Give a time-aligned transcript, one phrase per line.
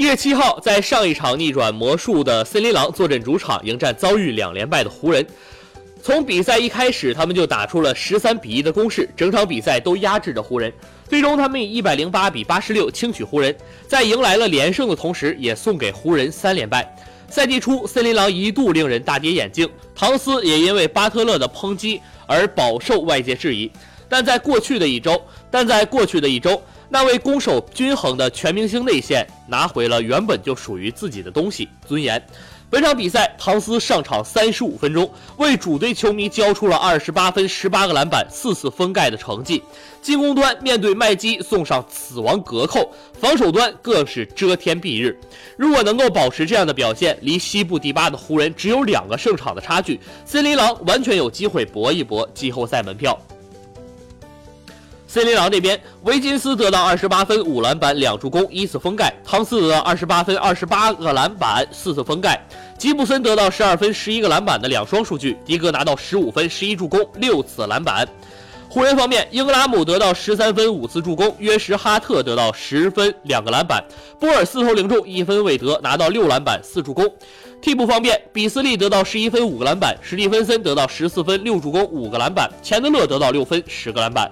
[0.00, 5.26] 一月七号，在上一场逆转魔术的森林狼坐镇主场迎战遭遇两连败的湖人。
[6.02, 10.72] 从比赛一开始，他们就打出了十三比一的攻势，整场比赛都压制着湖人。
[11.06, 13.54] 最终，他们以一百零八比八十六轻取湖人，
[13.86, 16.96] 在迎来了连胜的同时，也送给湖人三连败。
[17.28, 23.70] 赛季初，森林狼一度令人大跌眼镜，唐斯也因为巴特勒的抨击而饱受外界质疑。
[24.08, 26.60] 但在过去的一周，但在过去的一周，
[26.92, 32.20] 那位攻守均衡的全明星内线拿回了原本就属于自己的东西——尊严。
[32.68, 39.62] 本场比赛，唐斯上场三十五分钟，为主队球迷交出了二十八分、十八个篮板、四次封盖的成绩。
[40.02, 45.18] 进攻端面对麦基送上死亡隔扣，防守端更是遮天蔽日。
[45.56, 53.16] 如果能够保持这样的表现，离西部第八的湖人只有两个胜场的差距，森林狼完全有机会搏一搏季后赛门票。
[55.12, 62.38] 森林狼这边，维金斯得到二十八分、五篮板、两助攻、一次封盖；汤斯得到二十八分、二十八个篮板、四次封盖；
[62.78, 68.06] 吉布森得到十二分、十一个篮板的两双数据；迪格拿到十五分、十一助攻、六次篮板。
[68.68, 73.82] 湖人方面，英格拉姆得到十三分、五次助攻；约什哈特得到十分、两个篮板；
[74.20, 77.04] 波尔四投零中，一分未得，拿到六篮板、四助攻。
[77.60, 84.30] 替补方面，比斯利得到十一分、五个篮板；史蒂芬森得到十四分、六助攻、五个篮板；钱德勒得到六分、十个篮板。